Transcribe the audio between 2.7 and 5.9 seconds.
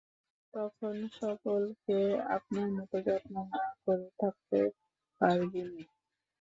মত যত্ন না করে থাকতে পারবিনি।